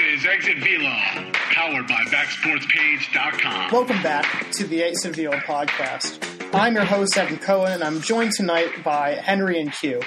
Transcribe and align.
is 0.00 0.26
Exit 0.26 0.58
Velo, 0.58 1.32
powered 1.32 1.86
by 1.86 2.02
BackSportsPage.com. 2.06 3.70
Welcome 3.70 4.02
back 4.02 4.50
to 4.52 4.66
the 4.66 4.82
Exit 4.82 5.14
Velo 5.14 5.36
podcast. 5.38 6.18
I'm 6.52 6.74
your 6.74 6.84
host, 6.84 7.16
Evan 7.16 7.38
Cohen, 7.38 7.72
and 7.72 7.84
I'm 7.84 8.00
joined 8.00 8.32
tonight 8.32 8.82
by 8.82 9.10
Henry 9.14 9.60
and 9.60 9.72
Q. 9.72 10.02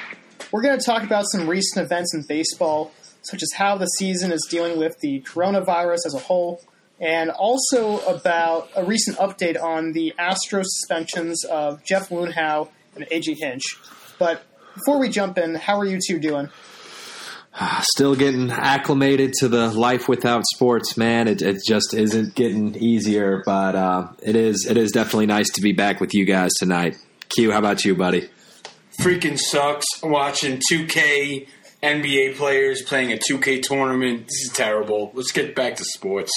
We're 0.51 0.61
going 0.61 0.77
to 0.77 0.85
talk 0.85 1.03
about 1.03 1.25
some 1.31 1.47
recent 1.47 1.85
events 1.85 2.13
in 2.13 2.23
baseball, 2.27 2.91
such 3.21 3.41
as 3.41 3.49
how 3.55 3.77
the 3.77 3.85
season 3.85 4.33
is 4.33 4.45
dealing 4.49 4.77
with 4.77 4.99
the 4.99 5.21
coronavirus 5.21 6.05
as 6.05 6.13
a 6.13 6.19
whole, 6.19 6.61
and 6.99 7.29
also 7.29 7.99
about 7.99 8.69
a 8.75 8.83
recent 8.83 9.17
update 9.17 9.61
on 9.61 9.93
the 9.93 10.13
Astros 10.19 10.65
suspensions 10.65 11.45
of 11.45 11.83
Jeff 11.85 12.09
Luhnow 12.09 12.69
and 12.95 13.05
AJ 13.05 13.35
Hinch. 13.39 13.63
But 14.19 14.43
before 14.73 14.99
we 14.99 15.07
jump 15.07 15.37
in, 15.37 15.55
how 15.55 15.79
are 15.79 15.85
you 15.85 15.99
two 16.05 16.19
doing? 16.19 16.49
Still 17.81 18.15
getting 18.15 18.51
acclimated 18.51 19.33
to 19.39 19.47
the 19.47 19.69
life 19.69 20.07
without 20.07 20.45
sports, 20.45 20.95
man. 20.95 21.27
It, 21.27 21.41
it 21.41 21.57
just 21.67 21.93
isn't 21.93 22.35
getting 22.35 22.75
easier, 22.75 23.41
but 23.45 23.75
uh, 23.75 24.09
it 24.21 24.35
is. 24.35 24.67
It 24.69 24.77
is 24.77 24.91
definitely 24.91 25.25
nice 25.25 25.49
to 25.51 25.61
be 25.61 25.71
back 25.71 25.99
with 25.99 26.13
you 26.13 26.25
guys 26.25 26.51
tonight. 26.53 26.97
Q, 27.29 27.51
how 27.51 27.59
about 27.59 27.83
you, 27.83 27.95
buddy? 27.95 28.29
Freaking 29.01 29.39
sucks 29.39 29.85
watching 30.03 30.61
2K 30.71 31.47
NBA 31.81 32.35
players 32.35 32.83
playing 32.83 33.11
a 33.11 33.17
2K 33.17 33.63
tournament. 33.63 34.27
This 34.27 34.49
is 34.49 34.51
terrible. 34.53 35.11
Let's 35.15 35.31
get 35.31 35.55
back 35.55 35.75
to 35.77 35.83
sports. 35.83 36.31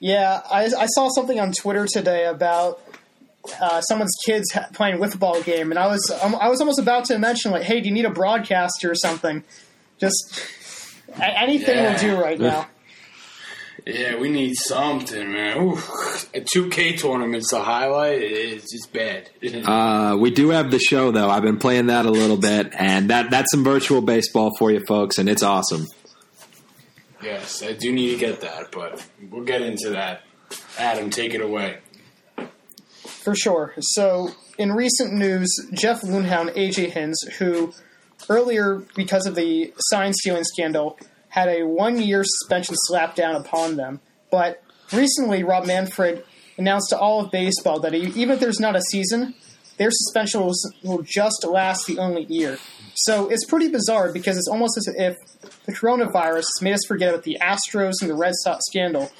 Yeah, 0.00 0.42
I, 0.50 0.64
I 0.64 0.86
saw 0.86 1.08
something 1.08 1.38
on 1.38 1.52
Twitter 1.52 1.86
today 1.86 2.26
about 2.26 2.80
uh, 3.60 3.80
someone's 3.82 4.14
kids 4.24 4.52
ha- 4.52 4.68
playing 4.72 4.96
a 4.96 4.98
wiffle 4.98 5.18
ball 5.18 5.42
game, 5.42 5.70
and 5.70 5.78
I 5.78 5.86
was 5.86 6.10
um, 6.22 6.34
I 6.36 6.48
was 6.48 6.60
almost 6.60 6.78
about 6.78 7.04
to 7.06 7.18
mention 7.18 7.50
like, 7.50 7.62
hey, 7.62 7.80
do 7.80 7.88
you 7.88 7.94
need 7.94 8.04
a 8.04 8.10
broadcaster 8.10 8.90
or 8.90 8.94
something? 8.94 9.42
Just 9.98 10.40
anything 11.20 11.76
Yeah. 11.76 11.92
will 11.92 11.98
do 11.98 12.20
right 12.22 12.38
now. 12.38 12.66
Yeah, 13.86 14.18
we 14.18 14.28
need 14.28 14.54
something, 14.54 15.32
man. 15.32 15.56
Ooh, 15.62 15.72
a 16.34 16.42
2K 16.42 16.98
tournament's 16.98 17.50
the 17.52 17.62
highlight. 17.62 18.20
It's, 18.20 18.66
it's 18.74 18.86
bad. 18.86 19.30
Uh, 19.66 20.14
we 20.16 20.30
do 20.30 20.50
have 20.50 20.70
the 20.70 20.78
show 20.78 21.10
though. 21.10 21.30
I've 21.30 21.42
been 21.44 21.58
playing 21.58 21.86
that 21.86 22.04
a 22.04 22.10
little 22.10 22.36
bit, 22.36 22.70
and 22.74 23.08
that 23.08 23.30
that's 23.30 23.50
some 23.50 23.64
virtual 23.64 24.02
baseball 24.02 24.50
for 24.58 24.70
you 24.70 24.84
folks, 24.86 25.16
and 25.16 25.26
it's 25.26 25.42
awesome. 25.42 25.86
yes, 27.22 27.62
I 27.62 27.72
do 27.72 27.90
need 27.92 28.10
to 28.10 28.16
get 28.18 28.42
that, 28.42 28.72
but 28.72 29.02
we'll 29.30 29.44
get 29.44 29.62
into 29.62 29.90
that. 29.90 30.22
Adam, 30.78 31.08
take 31.08 31.32
it 31.32 31.40
away. 31.40 31.78
For 33.04 33.34
sure. 33.34 33.74
So, 33.80 34.30
in 34.58 34.72
recent 34.72 35.14
news, 35.14 35.48
Jeff 35.72 36.02
Luhnow 36.02 36.42
and 36.42 36.50
AJ 36.50 36.90
Hinch, 36.90 37.16
who 37.38 37.72
earlier, 38.28 38.82
because 38.94 39.26
of 39.26 39.34
the 39.34 39.72
sign 39.78 40.12
stealing 40.12 40.44
scandal, 40.44 40.98
had 41.28 41.48
a 41.48 41.64
one 41.64 42.00
year 42.00 42.22
suspension 42.24 42.74
slapped 42.76 43.16
down 43.16 43.34
upon 43.34 43.76
them. 43.76 44.00
But 44.30 44.62
recently, 44.92 45.44
Rob 45.44 45.66
Manfred 45.66 46.24
announced 46.56 46.90
to 46.90 46.98
all 46.98 47.24
of 47.24 47.30
baseball 47.30 47.80
that 47.80 47.94
even 47.94 48.30
if 48.30 48.40
there's 48.40 48.60
not 48.60 48.76
a 48.76 48.82
season, 48.90 49.34
their 49.76 49.90
suspension 49.90 50.40
will, 50.40 50.54
will 50.82 51.02
just 51.02 51.46
last 51.46 51.86
the 51.86 51.98
only 51.98 52.24
year. 52.24 52.58
So 52.94 53.28
it's 53.28 53.44
pretty 53.44 53.68
bizarre 53.68 54.12
because 54.12 54.36
it's 54.36 54.48
almost 54.48 54.76
as 54.76 54.88
if 54.96 55.16
the 55.64 55.72
coronavirus 55.72 56.46
made 56.60 56.74
us 56.74 56.84
forget 56.86 57.10
about 57.10 57.22
the 57.22 57.38
Astros 57.40 57.94
and 58.00 58.10
the 58.10 58.16
Red 58.16 58.34
Sox 58.42 58.64
scandal. 58.66 59.10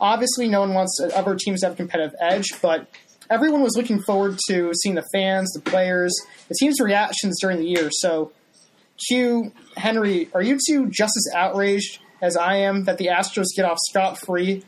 Obviously, 0.00 0.48
no 0.48 0.60
one 0.60 0.74
wants 0.74 1.00
uh, 1.00 1.08
other 1.14 1.36
teams 1.36 1.60
to 1.60 1.66
have 1.66 1.74
a 1.74 1.76
competitive 1.76 2.14
edge, 2.20 2.46
but 2.60 2.88
everyone 3.30 3.62
was 3.62 3.76
looking 3.76 4.02
forward 4.02 4.38
to 4.48 4.72
seeing 4.82 4.96
the 4.96 5.04
fans, 5.12 5.50
the 5.52 5.60
players, 5.60 6.12
the 6.48 6.54
team's 6.58 6.80
reactions 6.80 7.38
during 7.40 7.58
the 7.58 7.66
year. 7.66 7.90
So, 7.92 8.32
Q, 9.06 9.52
Henry, 9.76 10.28
are 10.34 10.42
you 10.42 10.58
two 10.66 10.86
just 10.86 11.16
as 11.16 11.28
outraged 11.34 12.00
as 12.20 12.36
I 12.36 12.56
am 12.56 12.84
that 12.84 12.98
the 12.98 13.06
Astros 13.06 13.46
get 13.54 13.64
off 13.64 13.78
scot 13.88 14.18
free? 14.18 14.64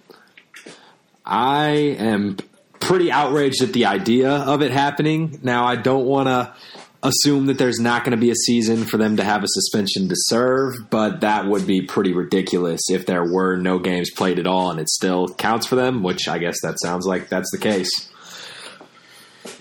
I 1.25 1.69
am 1.99 2.39
pretty 2.79 3.13
outraged 3.13 3.63
at 3.63 3.73
the 3.73 3.87
idea 3.87 4.31
of 4.31 4.63
it 4.63 4.71
happening. 4.71 5.41
Now, 5.43 5.67
I 5.67 5.77
don't 5.77 6.07
want 6.07 6.29
to 6.29 6.55
assume 7.03 7.47
that 7.47 7.59
there's 7.59 7.79
not 7.79 8.05
going 8.05 8.13
to 8.13 8.21
be 8.21 8.31
a 8.31 8.35
season 8.35 8.85
for 8.85 8.99
them 8.99 9.17
to 9.17 9.25
have 9.25 9.43
a 9.43 9.49
suspension 9.49 10.09
to 10.09 10.15
serve, 10.17 10.75
but 10.91 11.21
that 11.23 11.47
would 11.47 11.67
be 11.67 11.83
pretty 11.83 12.13
ridiculous 12.13 12.81
if 12.91 13.07
there 13.07 13.25
were 13.25 13.57
no 13.57 13.79
games 13.79 14.11
played 14.11 14.39
at 14.39 14.47
all 14.47 14.71
and 14.71 14.79
it 14.79 14.89
still 14.89 15.29
counts 15.29 15.67
for 15.67 15.77
them, 15.77 16.03
which 16.03 16.29
I 16.29 16.39
guess 16.39 16.57
that 16.63 16.77
sounds 16.81 17.07
like 17.07 17.29
that's 17.29 17.51
the 17.53 17.59
case. 17.59 18.10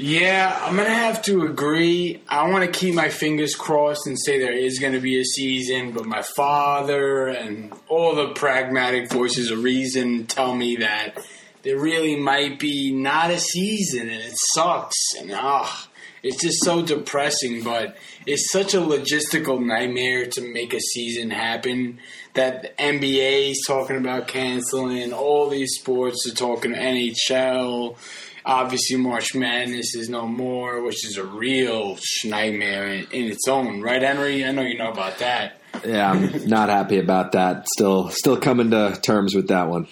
Yeah, 0.02 0.58
I'm 0.64 0.78
gonna 0.78 0.92
have 0.92 1.22
to 1.24 1.42
agree. 1.42 2.22
I 2.30 2.48
want 2.48 2.64
to 2.64 2.72
keep 2.72 2.96
my 2.96 3.10
fingers 3.10 3.54
crossed 3.54 4.08
and 4.08 4.18
say 4.18 4.40
there 4.40 4.54
is 4.54 4.80
gonna 4.80 5.02
be 5.02 5.20
a 5.20 5.26
season, 5.26 5.92
but 5.92 6.06
my 6.06 6.22
father 6.22 7.28
and 7.28 7.74
all 7.90 8.16
the 8.16 8.30
pragmatic 8.30 9.12
voices 9.12 9.52
of 9.52 9.62
reason 9.62 10.26
tell 10.26 10.56
me 10.56 10.78
that 10.78 11.18
there 11.64 11.78
really 11.78 12.16
might 12.16 12.60
be 12.60 12.94
not 12.94 13.30
a 13.30 13.40
season, 13.40 14.10
and 14.10 14.22
it 14.22 14.36
sucks. 14.54 14.96
And 15.20 15.32
ah, 15.34 15.90
it's 16.24 16.42
just 16.42 16.64
so 16.64 16.82
depressing. 16.82 17.62
But 17.62 17.98
it's 18.26 18.54
such 18.54 18.74
a 18.74 18.78
logistical 18.78 19.62
nightmare 19.62 20.28
to 20.28 20.42
make 20.42 20.74
a 20.74 20.80
season 20.80 21.30
happen. 21.30 22.00
That 22.36 22.78
NBA 22.78 23.52
is 23.52 23.66
talking 23.68 23.98
about 23.98 24.30
canceling. 24.30 25.12
All 25.12 25.50
these 25.50 25.74
sports 25.74 26.26
are 26.26 26.36
talking 26.36 26.72
NHL 26.72 27.98
obviously 28.46 28.98
March 28.98 29.36
Madness 29.36 29.96
is 29.96 30.10
no 30.10 30.28
more, 30.28 30.82
which 30.82 31.06
is 31.06 31.18
a 31.18 31.24
real 31.24 31.98
nightmare 32.26 32.88
in, 32.88 33.08
in 33.12 33.26
its 33.26 33.48
own, 33.48 33.82
right, 33.82 34.02
Henry? 34.02 34.46
I 34.46 34.52
know 34.52 34.62
you 34.62 34.78
know 34.78 34.92
about 34.92 35.20
that. 35.20 35.60
Yeah, 35.86 36.12
I'm 36.12 36.48
not 36.48 36.70
happy 36.70 36.98
about 37.00 37.34
that. 37.34 37.68
Still, 37.70 38.10
still 38.10 38.38
coming 38.38 38.72
to 38.72 39.00
terms 39.02 39.36
with 39.36 39.48
that 39.50 39.70
one. 39.70 39.88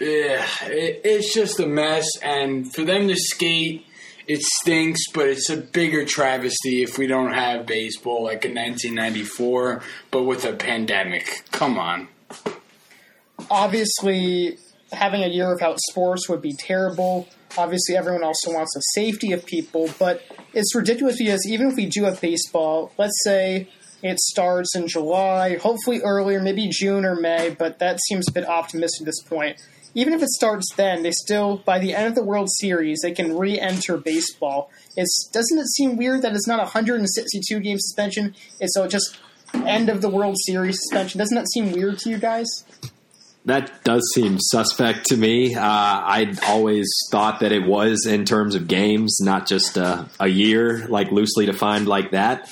Yeah, 0.00 0.46
it, 0.62 1.02
it's 1.04 1.34
just 1.34 1.60
a 1.60 1.66
mess, 1.66 2.06
and 2.22 2.72
for 2.72 2.84
them 2.84 3.08
to 3.08 3.16
skate, 3.16 3.84
it 4.26 4.40
stinks. 4.40 5.00
But 5.12 5.28
it's 5.28 5.50
a 5.50 5.58
bigger 5.58 6.04
travesty 6.06 6.82
if 6.82 6.96
we 6.96 7.06
don't 7.06 7.32
have 7.32 7.66
baseball 7.66 8.24
like 8.24 8.44
in 8.44 8.54
1994, 8.54 9.82
but 10.10 10.22
with 10.22 10.44
a 10.44 10.54
pandemic. 10.54 11.44
Come 11.50 11.78
on. 11.78 12.08
Obviously, 13.50 14.56
having 14.92 15.22
a 15.22 15.28
year 15.28 15.52
without 15.52 15.78
sports 15.90 16.28
would 16.28 16.40
be 16.40 16.54
terrible. 16.54 17.28
Obviously, 17.58 17.96
everyone 17.96 18.22
also 18.22 18.52
wants 18.52 18.74
the 18.74 18.80
safety 18.94 19.32
of 19.32 19.44
people, 19.44 19.88
but 19.98 20.22
it's 20.54 20.74
ridiculous 20.74 21.18
because 21.18 21.46
even 21.46 21.68
if 21.68 21.76
we 21.76 21.86
do 21.86 22.04
have 22.04 22.20
baseball, 22.20 22.92
let's 22.96 23.22
say 23.24 23.68
it 24.02 24.18
starts 24.20 24.74
in 24.74 24.88
July, 24.88 25.56
hopefully 25.56 26.00
earlier, 26.00 26.40
maybe 26.40 26.68
June 26.70 27.04
or 27.04 27.14
May, 27.14 27.54
but 27.58 27.78
that 27.80 28.00
seems 28.08 28.28
a 28.28 28.32
bit 28.32 28.46
optimistic 28.46 29.02
at 29.02 29.06
this 29.06 29.22
point. 29.22 29.60
Even 29.94 30.12
if 30.12 30.22
it 30.22 30.28
starts 30.28 30.72
then, 30.76 31.02
they 31.02 31.10
still, 31.10 31.58
by 31.58 31.78
the 31.78 31.94
end 31.94 32.06
of 32.06 32.14
the 32.14 32.22
World 32.22 32.48
Series, 32.60 33.00
they 33.02 33.10
can 33.10 33.36
re-enter 33.36 33.96
baseball. 33.96 34.70
It's 34.96 35.28
doesn't 35.32 35.58
it 35.58 35.66
seem 35.66 35.96
weird 35.96 36.22
that 36.22 36.32
it's 36.34 36.46
not 36.46 36.60
a 36.60 36.62
162 36.62 37.58
game 37.60 37.78
suspension? 37.78 38.34
It's 38.60 38.76
a 38.76 38.86
just 38.86 39.18
end 39.52 39.88
of 39.88 40.00
the 40.00 40.08
World 40.08 40.36
Series 40.46 40.78
suspension. 40.80 41.18
Doesn't 41.18 41.34
that 41.34 41.50
seem 41.50 41.72
weird 41.72 41.98
to 42.00 42.10
you 42.10 42.18
guys? 42.18 42.46
That 43.46 43.84
does 43.84 44.02
seem 44.14 44.36
suspect 44.38 45.06
to 45.06 45.16
me. 45.16 45.54
Uh, 45.54 45.62
I 45.62 46.34
always 46.46 46.88
thought 47.10 47.40
that 47.40 47.52
it 47.52 47.66
was 47.66 48.06
in 48.06 48.24
terms 48.24 48.54
of 48.54 48.68
games, 48.68 49.18
not 49.20 49.46
just 49.46 49.76
a, 49.76 50.08
a 50.20 50.28
year, 50.28 50.86
like 50.88 51.10
loosely 51.10 51.46
defined 51.46 51.88
like 51.88 52.10
that. 52.10 52.50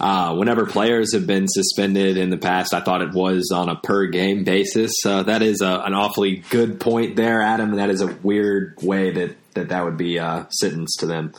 Uh, 0.00 0.36
whenever 0.36 0.64
players 0.64 1.12
have 1.12 1.26
been 1.26 1.48
suspended 1.48 2.16
in 2.16 2.30
the 2.30 2.36
past, 2.36 2.72
I 2.72 2.80
thought 2.80 3.02
it 3.02 3.12
was 3.12 3.50
on 3.52 3.68
a 3.68 3.74
per 3.74 4.06
game 4.06 4.44
basis. 4.44 4.92
Uh, 5.04 5.24
that 5.24 5.42
is 5.42 5.60
a, 5.60 5.82
an 5.84 5.92
awfully 5.92 6.44
good 6.50 6.78
point 6.78 7.16
there, 7.16 7.42
Adam. 7.42 7.74
That 7.74 7.90
is 7.90 8.00
a 8.00 8.06
weird 8.06 8.76
way 8.80 9.10
that 9.10 9.36
that, 9.54 9.70
that 9.70 9.84
would 9.84 9.96
be 9.96 10.20
uh, 10.20 10.44
sentenced 10.50 11.00
to 11.00 11.06
them. 11.06 11.32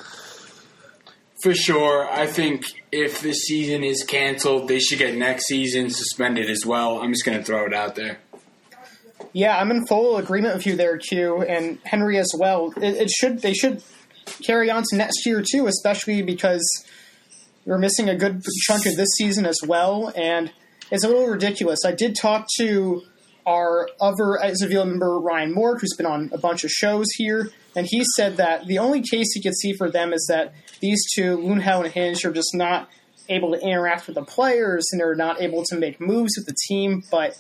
For 1.42 1.54
sure. 1.54 2.06
I 2.12 2.28
think 2.28 2.66
if 2.92 3.22
this 3.22 3.44
season 3.44 3.86
is 3.86 4.04
canceled, 4.04 4.68
they 4.68 4.80
should 4.80 5.00
get 5.00 5.16
next 5.16 5.48
season 5.48 5.90
suspended 5.90 6.50
as 6.50 6.66
well. 6.66 7.02
I'm 7.02 7.14
just 7.14 7.24
going 7.24 7.38
to 7.38 7.44
throw 7.44 7.66
it 7.66 7.74
out 7.74 7.96
there. 7.96 8.20
Yeah, 9.34 9.58
I'm 9.58 9.72
in 9.72 9.86
full 9.86 10.18
agreement 10.18 10.56
with 10.56 10.66
you 10.66 10.76
there, 10.76 10.98
Q, 10.98 11.44
and 11.44 11.78
Henry 11.84 12.18
as 12.18 12.32
well. 12.38 12.74
It, 12.78 12.96
it 12.96 13.10
should 13.10 13.42
they 13.42 13.54
should 13.54 13.84
carry 14.46 14.70
on 14.70 14.84
to 14.90 14.98
next 14.98 15.26
year 15.26 15.44
too, 15.48 15.68
especially 15.68 16.22
because 16.22 16.64
we're 17.66 17.78
missing 17.78 18.10
a 18.10 18.16
good 18.16 18.44
chunk 18.68 18.86
of 18.86 18.96
this 18.96 19.10
season 19.18 19.46
as 19.46 19.60
well, 19.66 20.12
and 20.16 20.52
it's 20.92 21.04
a 21.04 21.08
little 21.08 21.28
ridiculous. 21.28 21.80
I 21.86 21.92
did 21.92 22.16
talk 22.16 22.48
to 22.58 23.04
our 23.46 23.90
other 24.02 24.42
Exit 24.42 24.70
Velo 24.70 24.86
member 24.86 25.20
Ryan 25.20 25.54
Moore, 25.54 25.78
who's 25.78 25.96
been 25.96 26.06
on 26.06 26.30
a 26.34 26.38
bunch 26.38 26.64
of 26.64 26.72
shows 26.72 27.08
here, 27.18 27.52
and 27.76 27.88
he 27.90 28.04
said 28.16 28.38
that 28.38 28.66
the 28.66 28.80
only 28.80 29.02
case 29.02 29.28
he 29.34 29.42
could 29.42 29.56
see 29.56 29.74
for 29.74 29.90
them 29.90 30.14
is 30.14 30.26
that 30.30 30.54
these 30.80 31.00
two, 31.14 31.38
Luhnow 31.38 31.84
and 31.84 31.94
Hinch, 31.94 32.26
are 32.26 32.32
just 32.32 32.56
not 32.56 32.90
able 33.28 33.52
to 33.52 33.60
interact 33.60 34.08
with 34.08 34.16
the 34.16 34.24
players 34.24 34.86
and 34.92 35.00
they're 35.00 35.16
not 35.16 35.42
able 35.42 35.64
to 35.64 35.76
make 35.76 36.02
moves 36.02 36.32
with 36.36 36.48
the 36.48 36.56
team. 36.68 37.04
But 37.12 37.38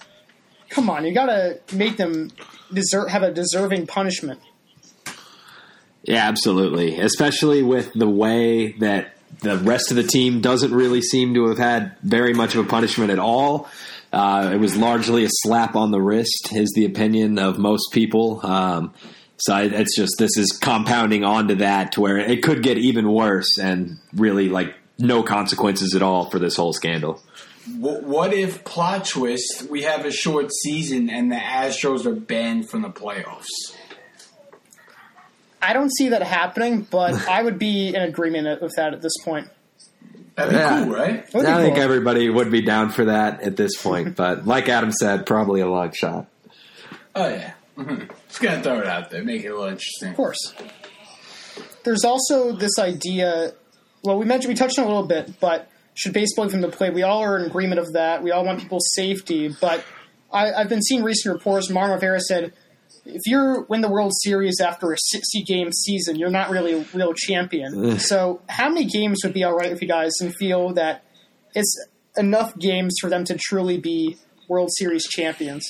come 0.69 0.89
on, 0.89 1.06
you 1.06 1.13
gotta 1.13 1.60
make 1.74 1.98
them 1.98 2.31
deserve 2.74 3.10
have 3.10 3.24
a 3.24 3.31
deserving 3.31 3.88
punishment. 3.88 4.39
Yeah, 6.04 6.27
absolutely. 6.27 7.00
Especially 7.00 7.62
with 7.62 7.94
the 7.94 8.10
way 8.10 8.71
that 8.74 9.16
the 9.42 9.57
rest 9.57 9.92
of 9.92 9.98
the 9.98 10.04
team 10.04 10.42
doesn't 10.42 10.74
really 10.74 11.01
seem 11.01 11.33
to 11.33 11.48
have 11.50 11.57
had 11.57 11.95
very 12.01 12.33
much 12.33 12.56
of 12.56 12.66
a 12.66 12.69
punishment 12.69 13.12
at 13.12 13.19
all. 13.19 13.69
Uh, 14.12 14.50
it 14.54 14.57
was 14.57 14.75
largely 14.75 15.24
a 15.24 15.30
slap 15.30 15.75
on 15.75 15.92
the 15.92 16.01
wrist, 16.01 16.50
is 16.51 16.71
the 16.75 16.86
opinion 16.86 17.38
of 17.38 17.60
most 17.60 17.92
people. 17.92 18.44
Um, 18.44 18.94
so 19.38 19.56
it's 19.57 19.95
just 19.95 20.16
this 20.18 20.36
is 20.36 20.51
compounding 20.51 21.24
onto 21.24 21.56
that 21.56 21.94
to 21.94 22.01
where 22.01 22.18
it 22.18 22.44
could 22.44 22.63
get 22.63 22.77
even 22.77 23.12
worse 23.12 23.57
and 23.57 23.98
really 24.13 24.50
like 24.50 24.74
no 24.98 25.24
consequences 25.24 25.95
at 25.95 26.01
all 26.01 26.30
for 26.30 26.39
this 26.39 26.57
whole 26.57 26.74
scandal. 26.74 27.21
Wh- 27.66 28.04
What 28.04 28.34
if 28.34 28.64
plot 28.64 29.06
twist? 29.06 29.68
We 29.70 29.84
have 29.84 30.06
a 30.06 30.12
short 30.12 30.52
season 30.52 31.10
and 31.10 31.32
the 31.32 31.36
Astros 31.38 32.06
are 32.06 32.16
banned 32.16 32.70
from 32.70 32.82
the 32.82 32.90
playoffs. 32.90 33.46
I 35.62 35.74
don't 35.74 35.90
see 35.94 36.10
that 36.10 36.24
happening, 36.24 36.88
but 36.90 37.14
I 37.30 37.44
would 37.44 37.60
be 37.60 37.90
in 37.90 38.02
agreement 38.02 38.62
with 38.62 38.76
that 38.78 38.94
at 38.94 39.02
this 39.02 39.14
point. 39.24 39.48
That'd 40.36 40.54
be 40.54 40.58
Yeah. 40.58 40.84
cool, 40.86 40.94
right? 40.94 41.16
It 41.16 41.34
would 41.34 41.46
be 41.46 41.52
I 41.52 41.62
think 41.62 41.78
everybody 41.78 42.30
would 42.30 42.50
be 42.52 42.62
down 42.62 42.90
for 42.92 43.06
that 43.06 43.42
at 43.42 43.58
this 43.58 43.76
point, 43.82 44.16
but 44.16 44.46
like 44.48 44.70
Adam 44.70 44.92
said, 44.92 45.26
probably 45.26 45.62
a 45.62 45.68
long 45.68 45.92
shot. 45.92 46.28
Oh 47.16 47.28
yeah. 47.28 47.54
Mhm. 47.78 48.10
Just 48.28 48.42
gonna 48.42 48.62
throw 48.64 48.80
it 48.80 48.88
out 48.88 49.10
there, 49.10 49.24
make 49.24 49.44
it 49.44 49.48
a 49.48 49.52
little 49.54 49.68
interesting. 49.68 50.10
Of 50.10 50.16
course. 50.16 50.54
There's 51.84 52.04
also 52.06 52.52
this 52.54 52.78
idea. 52.78 53.54
Well, 54.04 54.18
we 54.18 54.26
mentioned 54.26 54.50
we 54.54 54.56
touched 54.56 54.78
on 54.80 54.86
it 54.86 54.88
a 54.88 54.92
little 54.92 55.08
bit, 55.08 55.40
but 55.40 55.70
should 56.00 56.13
baseball 56.13 56.46
even 56.46 56.62
be 56.62 56.69
played? 56.69 56.94
We 56.94 57.04
all 57.04 57.22
are 57.22 57.38
in 57.38 57.46
agreement 57.46 57.80
of 57.80 57.92
that. 57.94 58.24
We 58.24 58.31
all 58.31 58.46
want 58.46 58.62
people's 58.62 58.88
safety, 58.96 59.54
but 59.60 59.84
I, 60.31 60.54
I've 60.54 60.69
been 60.69 60.81
seeing 60.81 61.04
recent 61.04 61.34
reports. 61.34 61.69
Mariano 61.69 61.96
Rivera 61.96 62.22
said, 62.22 62.54
if 63.06 63.22
you 63.25 63.66
win 63.68 63.81
the 63.81 63.90
World 63.90 64.13
Series 64.16 64.62
after 64.62 64.94
a 64.94 64.98
60 64.98 65.44
game 65.44 65.74
season, 65.74 66.16
you're 66.16 66.30
not 66.30 66.50
really 66.50 66.74
a 66.74 66.86
real 66.94 67.13
champion. 67.13 68.00
so, 68.00 68.42
how 68.48 68.69
many 68.69 68.86
games 68.86 69.19
would 69.25 69.34
be 69.34 69.44
all 69.44 69.54
right 69.54 69.72
with 69.72 69.81
you 69.81 69.90
guys 69.90 70.13
and 70.22 70.34
feel 70.36 70.74
that 70.75 71.04
it's 71.54 71.75
enough 72.16 72.57
games 72.57 72.95
for 73.02 73.10
them 73.10 73.25
to 73.25 73.38
truly 73.38 73.78
be 73.78 74.16
World 74.48 74.69
Series 74.78 75.06
champions? 75.06 75.66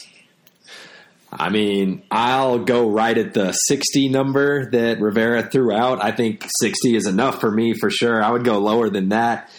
I 1.31 1.49
mean, 1.49 2.03
I'll 2.11 2.59
go 2.59 2.89
right 2.89 3.17
at 3.17 3.33
the 3.33 3.51
60 3.51 4.09
number 4.09 4.69
that 4.71 4.99
Rivera 4.99 5.43
threw 5.43 5.71
out. 5.71 6.03
I 6.03 6.11
think 6.11 6.45
60 6.59 6.95
is 6.95 7.07
enough 7.07 7.39
for 7.39 7.51
me 7.51 7.73
for 7.73 7.89
sure. 7.89 8.23
I 8.23 8.31
would 8.31 8.43
go 8.43 8.59
lower 8.59 8.89
than 8.89 9.09
that. 9.09 9.49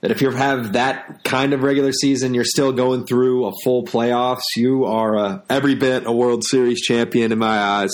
But 0.00 0.12
if 0.12 0.22
you 0.22 0.30
have 0.30 0.74
that 0.74 1.24
kind 1.24 1.52
of 1.52 1.62
regular 1.62 1.92
season, 1.92 2.32
you're 2.34 2.44
still 2.44 2.72
going 2.72 3.04
through 3.04 3.46
a 3.46 3.52
full 3.64 3.84
playoffs. 3.84 4.44
You 4.56 4.84
are 4.84 5.18
uh, 5.18 5.40
every 5.50 5.74
bit 5.74 6.06
a 6.06 6.12
World 6.12 6.44
Series 6.44 6.80
champion 6.80 7.32
in 7.32 7.38
my 7.38 7.58
eyes. 7.58 7.90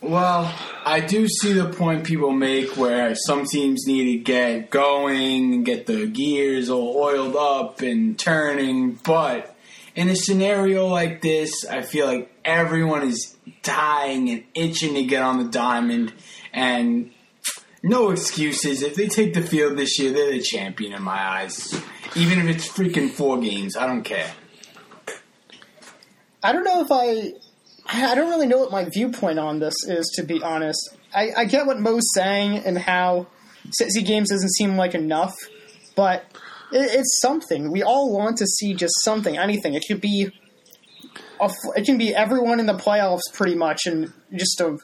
Well, 0.00 0.50
I 0.86 1.00
do 1.00 1.28
see 1.28 1.52
the 1.52 1.66
point 1.66 2.04
people 2.04 2.30
make 2.30 2.74
where 2.78 3.14
some 3.14 3.44
teams 3.44 3.86
need 3.86 4.16
to 4.16 4.24
get 4.24 4.70
going 4.70 5.52
and 5.52 5.64
get 5.64 5.84
the 5.84 6.06
gears 6.06 6.70
all 6.70 6.96
oiled 6.96 7.36
up 7.36 7.82
and 7.82 8.18
turning, 8.18 8.92
but 9.04 9.54
in 9.94 10.08
a 10.08 10.16
scenario 10.16 10.86
like 10.86 11.20
this, 11.20 11.66
I 11.66 11.82
feel 11.82 12.06
like 12.06 12.32
everyone 12.46 13.02
is 13.02 13.36
dying 13.62 14.30
and 14.30 14.44
itching 14.54 14.94
to 14.94 15.02
get 15.04 15.22
on 15.22 15.36
the 15.36 15.50
diamond 15.50 16.14
and 16.54 17.10
no 17.82 18.10
excuses. 18.10 18.82
If 18.82 18.94
they 18.94 19.08
take 19.08 19.34
the 19.34 19.42
field 19.42 19.78
this 19.78 19.98
year, 19.98 20.12
they're 20.12 20.32
the 20.32 20.40
champion 20.40 20.92
in 20.92 21.02
my 21.02 21.18
eyes. 21.18 21.72
Even 22.14 22.38
if 22.40 22.56
it's 22.56 22.68
freaking 22.68 23.10
four 23.10 23.40
games, 23.40 23.76
I 23.76 23.86
don't 23.86 24.02
care. 24.02 24.30
I 26.42 26.52
don't 26.52 26.64
know 26.64 26.80
if 26.82 26.88
I. 26.90 27.32
I 27.92 28.14
don't 28.14 28.30
really 28.30 28.46
know 28.46 28.58
what 28.58 28.70
my 28.70 28.84
viewpoint 28.84 29.38
on 29.38 29.58
this 29.58 29.74
is, 29.86 30.12
to 30.14 30.22
be 30.22 30.42
honest. 30.42 30.96
I, 31.12 31.30
I 31.38 31.44
get 31.44 31.66
what 31.66 31.80
Mo's 31.80 32.08
saying 32.14 32.58
and 32.58 32.78
how 32.78 33.26
60 33.72 34.02
games 34.02 34.30
doesn't 34.30 34.52
seem 34.52 34.76
like 34.76 34.94
enough, 34.94 35.34
but 35.96 36.24
it, 36.72 36.88
it's 36.92 37.20
something. 37.20 37.72
We 37.72 37.82
all 37.82 38.16
want 38.16 38.36
to 38.38 38.46
see 38.46 38.74
just 38.74 38.94
something, 39.02 39.36
anything. 39.36 39.74
It 39.74 39.84
could 39.88 40.00
be. 40.00 40.30
A, 41.40 41.50
it 41.74 41.86
can 41.86 41.96
be 41.96 42.14
everyone 42.14 42.60
in 42.60 42.66
the 42.66 42.74
playoffs, 42.74 43.22
pretty 43.32 43.54
much, 43.54 43.86
and 43.86 44.12
just 44.36 44.60
a 44.60 44.78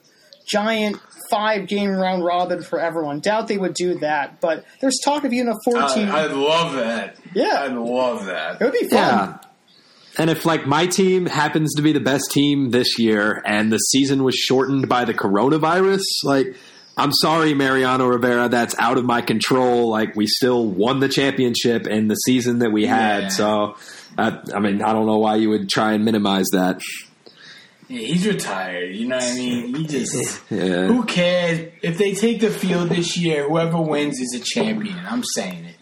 giant 0.47 1.01
five 1.31 1.67
game 1.67 1.91
round 1.91 2.25
robin 2.25 2.63
for 2.63 2.79
everyone. 2.79 3.21
Doubt 3.21 3.49
they 3.49 3.59
would 3.59 3.75
do 3.75 3.99
that, 3.99 4.41
but 4.41 4.65
there's 4.81 4.99
talk 5.05 5.25
of 5.25 5.33
even 5.33 5.49
a 5.49 5.57
14. 5.65 6.09
I, 6.09 6.25
I'd 6.25 6.33
love 6.33 6.75
that. 6.75 7.17
Yeah. 7.35 7.63
I'd 7.63 7.73
love 7.73 8.27
that. 8.27 8.61
it 8.61 8.65
would 8.65 8.73
be 8.73 8.89
fun. 8.89 8.91
Yeah. 8.91 9.39
And 10.19 10.31
if 10.31 10.47
like 10.47 10.67
my 10.67 10.87
team 10.87 11.27
happens 11.27 11.75
to 11.75 11.83
be 11.83 11.93
the 11.93 12.01
best 12.01 12.31
team 12.31 12.71
this 12.71 12.99
year 12.99 13.43
and 13.45 13.71
the 13.71 13.79
season 13.79 14.25
was 14.25 14.35
shortened 14.35 14.89
by 14.89 15.05
the 15.05 15.13
coronavirus, 15.13 16.05
like 16.25 16.57
I'm 16.97 17.13
sorry, 17.13 17.53
Mariano 17.53 18.07
Rivera, 18.07 18.49
that's 18.49 18.75
out 18.79 18.97
of 18.97 19.05
my 19.05 19.21
control. 19.21 19.91
Like 19.91 20.17
we 20.17 20.27
still 20.27 20.67
won 20.67 21.01
the 21.01 21.09
championship 21.09 21.87
in 21.87 22.09
the 22.09 22.15
season 22.15 22.61
that 22.61 22.73
we 22.73 22.87
had. 22.87 23.25
Yeah. 23.25 23.29
So, 23.29 23.77
uh, 24.17 24.39
I 24.55 24.61
mean, 24.61 24.81
I 24.81 24.95
don't 24.95 25.05
know 25.05 25.19
why 25.19 25.37
you 25.37 25.51
would 25.51 25.69
try 25.69 25.93
and 25.93 26.07
minimize 26.07 26.47
that. 26.53 26.81
Yeah, 27.89 28.01
he's 28.01 28.27
retired. 28.27 28.95
You 28.97 29.09
know 29.09 29.17
what 29.17 29.25
I 29.25 29.35
mean? 29.35 29.75
He 29.75 29.87
just 29.89 30.43
Yeah. 30.51 30.87
who 30.87 31.05
cares 31.05 31.73
if 31.83 31.99
they 31.99 32.15
take 32.15 32.41
the 32.41 32.51
field 32.51 32.89
this 32.91 33.17
year? 33.17 33.49
Whoever 33.49 33.81
wins 33.81 34.19
is 34.21 34.35
a 34.35 34.41
champion. 34.45 34.99
I'm 35.07 35.23
saying 35.35 35.65
it. 35.67 35.77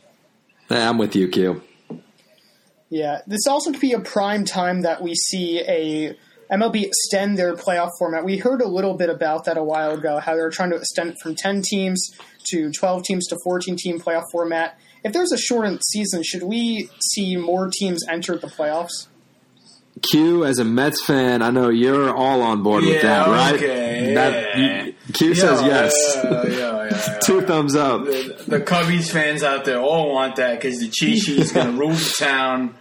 Yeah, 0.70 0.88
I'm 0.88 0.98
with 0.98 1.14
you, 1.16 1.28
Q. 1.28 1.62
Yeah, 2.90 3.20
this 3.26 3.46
also 3.46 3.72
could 3.72 3.80
be 3.80 3.92
a 3.92 4.00
prime 4.00 4.44
time 4.44 4.82
that 4.82 5.02
we 5.02 5.14
see 5.14 5.60
a 5.60 6.16
MLB 6.50 6.84
extend 6.84 7.36
their 7.38 7.54
playoff 7.54 7.90
format. 7.98 8.24
We 8.24 8.36
heard 8.38 8.60
a 8.60 8.68
little 8.68 8.94
bit 8.96 9.08
about 9.10 9.46
that 9.46 9.56
a 9.56 9.64
while 9.64 9.92
ago, 9.92 10.18
how 10.20 10.34
they're 10.34 10.50
trying 10.50 10.70
to 10.70 10.76
extend 10.76 11.10
it 11.10 11.16
from 11.22 11.34
10 11.34 11.62
teams 11.62 12.10
to 12.50 12.70
12 12.70 13.02
teams 13.04 13.26
to 13.28 13.38
14 13.42 13.76
team 13.76 13.98
playoff 13.98 14.24
format. 14.30 14.78
If 15.02 15.12
there's 15.12 15.32
a 15.32 15.38
shortened 15.38 15.80
season, 15.90 16.22
should 16.22 16.42
we 16.44 16.88
see 17.12 17.36
more 17.36 17.68
teams 17.72 18.02
enter 18.08 18.36
the 18.36 18.46
playoffs? 18.46 19.08
Q, 20.10 20.44
as 20.44 20.58
a 20.58 20.64
Mets 20.64 21.04
fan, 21.04 21.42
I 21.42 21.50
know 21.50 21.68
you're 21.68 22.14
all 22.14 22.42
on 22.42 22.62
board 22.62 22.84
with 22.84 23.02
that, 23.02 23.26
right? 23.28 23.54
okay. 23.54 24.14
That, 24.14 24.58
yeah. 24.58 24.84
you- 24.84 24.94
Q 25.12 25.34
says 25.34 25.60
Yeah, 25.62 25.66
yes. 25.68 25.94
yeah, 26.16 26.30
yeah, 26.32 26.48
yeah, 26.56 26.88
yeah. 26.90 27.18
Two 27.22 27.40
thumbs 27.42 27.74
up. 27.76 28.04
the, 28.04 28.44
the 28.46 28.60
Cubbies 28.60 29.10
fans 29.10 29.42
out 29.42 29.64
there 29.64 29.78
all 29.80 30.12
want 30.12 30.36
that 30.36 30.60
because 30.60 30.80
the 30.80 30.88
Chi 30.88 31.12
is 31.40 31.52
going 31.52 31.66
to 31.72 31.78
rule 31.78 31.90
the 31.92 32.14
town. 32.18 32.74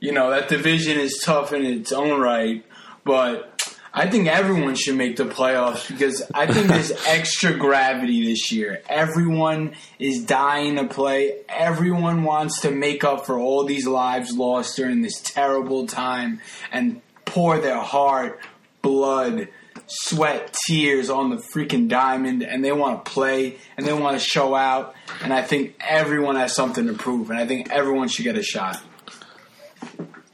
You 0.00 0.12
know 0.12 0.30
that 0.30 0.48
division 0.48 0.98
is 0.98 1.20
tough 1.24 1.52
in 1.52 1.64
its 1.64 1.92
own 1.92 2.20
right, 2.20 2.64
but 3.04 3.51
I 3.94 4.08
think 4.08 4.26
everyone 4.26 4.74
should 4.74 4.96
make 4.96 5.16
the 5.16 5.24
playoffs 5.24 5.86
because 5.86 6.22
I 6.32 6.46
think 6.46 6.68
there's 6.68 6.92
extra 7.06 7.54
gravity 7.54 8.24
this 8.24 8.50
year. 8.50 8.80
Everyone 8.88 9.74
is 9.98 10.24
dying 10.24 10.76
to 10.76 10.86
play. 10.86 11.40
Everyone 11.48 12.24
wants 12.24 12.62
to 12.62 12.70
make 12.70 13.04
up 13.04 13.26
for 13.26 13.38
all 13.38 13.64
these 13.64 13.86
lives 13.86 14.32
lost 14.34 14.76
during 14.76 15.02
this 15.02 15.20
terrible 15.20 15.86
time 15.86 16.40
and 16.72 17.02
pour 17.26 17.58
their 17.58 17.80
heart, 17.80 18.40
blood, 18.80 19.48
sweat, 19.86 20.56
tears 20.66 21.10
on 21.10 21.28
the 21.28 21.36
freaking 21.36 21.88
diamond, 21.88 22.42
and 22.42 22.64
they 22.64 22.72
want 22.72 23.04
to 23.04 23.10
play 23.10 23.58
and 23.76 23.84
they 23.84 23.92
want 23.92 24.18
to 24.18 24.24
show 24.24 24.54
out. 24.54 24.94
And 25.22 25.34
I 25.34 25.42
think 25.42 25.76
everyone 25.80 26.36
has 26.36 26.54
something 26.54 26.86
to 26.86 26.94
prove, 26.94 27.28
and 27.28 27.38
I 27.38 27.46
think 27.46 27.70
everyone 27.70 28.08
should 28.08 28.24
get 28.24 28.38
a 28.38 28.42
shot. 28.42 28.82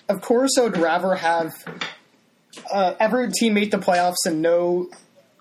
Of 0.09 0.21
course, 0.21 0.57
I 0.57 0.63
would 0.63 0.79
rather 0.79 1.17
have 1.17 1.55
uh, 2.71 2.95
every 3.01 3.31
team 3.31 3.55
made 3.55 3.71
the 3.71 3.79
playoffs 3.79 4.27
and 4.27 4.43
no 4.43 4.89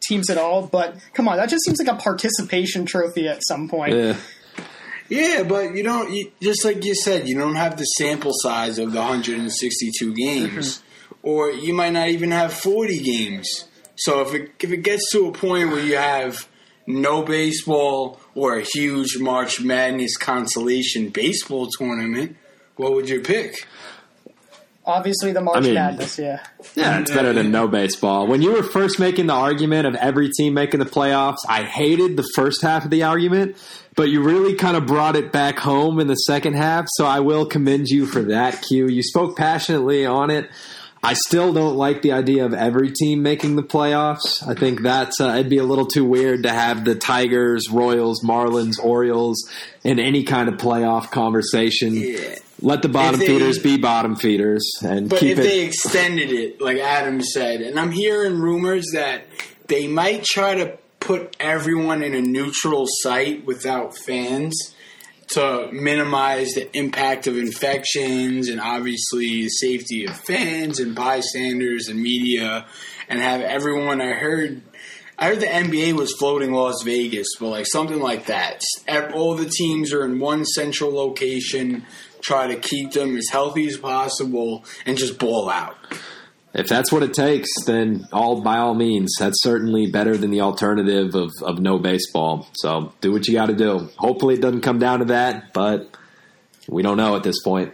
teams 0.07 0.29
at 0.29 0.37
all, 0.37 0.67
but 0.67 0.95
come 1.13 1.27
on, 1.27 1.37
that 1.37 1.49
just 1.49 1.65
seems 1.65 1.79
like 1.79 1.93
a 1.93 1.99
participation 1.99 2.85
trophy 2.85 3.27
at 3.27 3.41
some 3.47 3.67
point. 3.67 3.95
Yeah. 3.95 4.17
Yeah, 5.09 5.43
but 5.43 5.73
you 5.73 5.83
don't. 5.83 6.13
You, 6.13 6.31
just 6.41 6.65
like 6.65 6.83
you 6.83 6.93
said, 6.93 7.29
you 7.29 7.37
don't 7.37 7.55
have 7.55 7.77
the 7.77 7.85
sample 7.85 8.33
size 8.33 8.77
of 8.77 8.91
the 8.91 8.99
162 8.99 10.13
games, 10.13 10.83
or 11.23 11.49
you 11.49 11.73
might 11.73 11.93
not 11.93 12.09
even 12.09 12.31
have 12.31 12.53
40 12.53 12.99
games. 12.99 13.65
So 13.95 14.21
if 14.21 14.33
it 14.33 14.51
if 14.59 14.71
it 14.71 14.83
gets 14.83 15.09
to 15.11 15.27
a 15.27 15.31
point 15.31 15.69
where 15.69 15.79
you 15.79 15.95
have 15.95 16.47
no 16.85 17.23
baseball 17.23 18.19
or 18.35 18.57
a 18.57 18.63
huge 18.63 19.17
March 19.17 19.61
Madness 19.61 20.17
consolation 20.17 21.09
baseball 21.09 21.69
tournament, 21.77 22.35
what 22.75 22.93
would 22.93 23.07
you 23.07 23.21
pick? 23.21 23.65
Obviously, 24.87 25.33
the 25.33 25.41
March 25.41 25.57
I 25.57 25.59
mean- 25.59 25.73
Madness, 25.73 26.17
yeah. 26.17 26.39
Yeah, 26.73 26.99
it's 27.01 27.11
better 27.11 27.33
than 27.33 27.51
no 27.51 27.67
baseball. 27.67 28.25
When 28.25 28.41
you 28.41 28.53
were 28.53 28.63
first 28.63 28.99
making 28.99 29.27
the 29.27 29.33
argument 29.33 29.85
of 29.85 29.95
every 29.95 30.29
team 30.29 30.53
making 30.53 30.79
the 30.79 30.85
playoffs, 30.85 31.39
I 31.47 31.63
hated 31.63 32.15
the 32.15 32.27
first 32.35 32.61
half 32.61 32.85
of 32.85 32.89
the 32.91 33.03
argument, 33.03 33.57
but 33.95 34.09
you 34.09 34.23
really 34.23 34.55
kind 34.55 34.77
of 34.77 34.85
brought 34.85 35.17
it 35.17 35.33
back 35.33 35.59
home 35.59 35.99
in 35.99 36.07
the 36.07 36.15
second 36.15 36.53
half. 36.53 36.85
So 36.95 37.05
I 37.05 37.19
will 37.19 37.45
commend 37.45 37.89
you 37.89 38.05
for 38.05 38.21
that, 38.23 38.61
Q. 38.61 38.87
You 38.87 39.03
spoke 39.03 39.35
passionately 39.35 40.05
on 40.05 40.31
it. 40.31 40.49
I 41.03 41.13
still 41.13 41.53
don't 41.53 41.75
like 41.75 42.01
the 42.01 42.13
idea 42.13 42.45
of 42.45 42.53
every 42.53 42.91
team 42.91 43.21
making 43.21 43.55
the 43.55 43.63
playoffs. 43.63 44.45
I 44.47 44.55
think 44.55 44.81
that's 44.81 45.21
uh, 45.21 45.35
it'd 45.35 45.49
be 45.49 45.57
a 45.59 45.63
little 45.63 45.85
too 45.85 46.05
weird 46.05 46.43
to 46.43 46.49
have 46.49 46.85
the 46.85 46.95
Tigers, 46.95 47.69
Royals, 47.69 48.23
Marlins, 48.23 48.83
Orioles 48.83 49.49
in 49.83 49.99
any 49.99 50.23
kind 50.23 50.49
of 50.49 50.55
playoff 50.55 51.11
conversation. 51.11 51.93
Yeah. 51.93 52.35
Let 52.61 52.81
the 52.81 52.89
bottom 52.89 53.19
they- 53.19 53.27
feeders 53.27 53.59
be 53.59 53.77
bottom 53.77 54.15
feeders 54.15 54.67
and 54.81 55.09
But 55.09 55.21
if 55.23 55.37
it. 55.37 55.41
they 55.43 55.61
extended 55.65 56.31
it, 56.31 56.59
like 56.61 56.77
Adam 56.79 57.21
said, 57.21 57.61
and 57.61 57.79
I'm 57.79 57.91
hearing 57.91 58.39
rumors 58.39 58.87
that 58.93 59.25
they 59.67 59.87
might 59.87 60.23
try 60.23 60.55
to 60.55 60.77
put 60.99 61.35
everyone 61.39 62.01
in 62.03 62.15
a 62.15 62.21
neutral 62.21 62.85
site 63.01 63.45
without 63.45 63.95
fans, 63.97 64.73
to 65.29 65.67
minimize 65.73 66.53
the 66.53 66.69
impact 66.75 67.27
of 67.27 67.37
infections 67.37 68.47
and 68.47 68.61
obviously 68.61 69.41
the 69.43 69.49
safety 69.49 70.05
of 70.05 70.15
fans 70.21 70.79
and 70.79 70.95
bystanders 70.95 71.89
and 71.89 72.01
media 72.01 72.65
and 73.09 73.19
have 73.19 73.41
everyone 73.41 73.99
I 73.99 74.13
heard 74.13 74.61
I 75.19 75.25
heard 75.29 75.39
the 75.41 75.47
NBA 75.47 75.93
was 75.93 76.13
floating 76.17 76.53
Las 76.53 76.83
Vegas, 76.85 77.27
but 77.39 77.47
like 77.49 77.65
something 77.67 77.99
like 77.99 78.27
that. 78.27 78.61
All 79.13 79.35
the 79.35 79.49
teams 79.49 79.91
are 79.91 80.05
in 80.05 80.19
one 80.19 80.45
central 80.45 80.93
location, 80.93 81.85
try 82.21 82.47
to 82.47 82.55
keep 82.55 82.91
them 82.91 83.17
as 83.17 83.27
healthy 83.31 83.67
as 83.67 83.77
possible 83.77 84.65
and 84.85 84.97
just 84.97 85.19
ball 85.19 85.49
out. 85.49 85.75
If 86.53 86.67
that's 86.67 86.91
what 86.91 87.03
it 87.03 87.13
takes, 87.13 87.49
then 87.65 88.07
all 88.11 88.41
by 88.41 88.57
all 88.57 88.73
means, 88.73 89.13
that's 89.19 89.43
certainly 89.43 89.91
better 89.91 90.17
than 90.17 90.31
the 90.31 90.41
alternative 90.41 91.13
of, 91.13 91.31
of 91.43 91.59
no 91.59 91.77
baseball. 91.77 92.47
So 92.53 92.93
do 92.99 93.11
what 93.11 93.27
you 93.27 93.33
got 93.33 93.47
to 93.47 93.55
do. 93.55 93.89
Hopefully, 93.97 94.35
it 94.35 94.41
doesn't 94.41 94.61
come 94.61 94.79
down 94.79 94.99
to 94.99 95.05
that, 95.05 95.53
but 95.53 95.95
we 96.67 96.81
don't 96.81 96.97
know 96.97 97.15
at 97.15 97.23
this 97.23 97.41
point. 97.43 97.73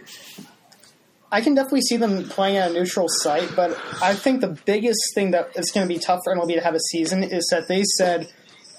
I 1.32 1.40
can 1.40 1.54
definitely 1.54 1.80
see 1.80 1.96
them 1.96 2.28
playing 2.28 2.58
at 2.58 2.70
a 2.70 2.74
neutral 2.74 3.06
site, 3.08 3.56
but 3.56 3.76
I 4.02 4.14
think 4.14 4.40
the 4.40 4.56
biggest 4.66 5.00
thing 5.14 5.32
that 5.32 5.50
is 5.56 5.70
going 5.72 5.88
to 5.88 5.92
be 5.92 5.98
tough 5.98 6.20
for 6.22 6.34
MLB 6.34 6.54
to 6.54 6.60
have 6.60 6.74
a 6.74 6.80
season 6.90 7.24
is 7.24 7.48
that 7.50 7.66
they 7.66 7.82
said 7.96 8.28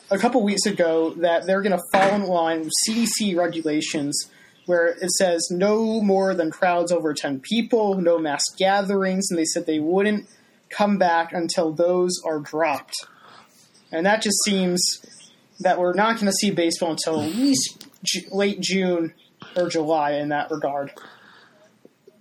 a 0.10 0.18
couple 0.18 0.42
weeks 0.44 0.66
ago 0.66 1.14
that 1.16 1.46
they're 1.46 1.62
going 1.62 1.78
to 1.78 1.84
fall 1.92 2.14
in 2.14 2.26
line 2.26 2.62
with 2.62 2.72
CDC 2.88 3.36
regulations 3.36 4.32
where 4.66 4.88
it 4.88 5.12
says 5.12 5.48
no 5.52 6.02
more 6.02 6.34
than 6.34 6.52
crowds 6.52 6.92
over 6.92 7.14
10 7.14 7.40
people, 7.40 7.96
no 7.96 8.18
mass 8.18 8.44
gatherings, 8.58 9.28
and 9.30 9.38
they 9.38 9.46
said 9.46 9.66
they 9.66 9.80
wouldn't 9.80 10.28
come 10.70 10.98
back 10.98 11.32
until 11.34 11.72
those 11.72 12.20
are 12.26 12.40
dropped. 12.40 12.96
And 13.92 14.06
that 14.06 14.22
just 14.22 14.38
seems 14.44 14.82
that 15.60 15.80
we're 15.80 15.94
not 15.94 16.16
going 16.16 16.26
to 16.26 16.34
see 16.34 16.52
baseball 16.52 16.92
until 16.92 17.22
at 17.22 17.30
least 17.30 17.88
late 18.32 18.60
June 18.60 19.14
or 19.56 19.70
July 19.70 20.14
in 20.14 20.30
that 20.30 20.52
regard. 20.52 20.92